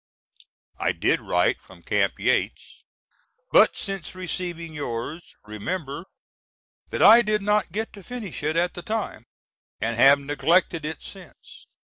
I 0.79 0.93
did 0.93 1.21
write 1.21 1.61
from 1.61 1.83
Camp 1.83 2.17
Yates, 2.17 2.83
but 3.51 3.75
since 3.75 4.15
receiving 4.15 4.73
yours 4.73 5.35
remember 5.43 6.05
that 6.89 7.03
I 7.03 7.21
did 7.21 7.43
not 7.43 7.71
get 7.71 7.93
to 7.93 8.01
finish 8.01 8.41
it 8.41 8.55
at 8.55 8.73
the 8.73 8.81
time, 8.81 9.25
and 9.79 9.95
have 9.97 10.17
neglected 10.17 10.85
it 10.85 11.03
since. 11.03 11.67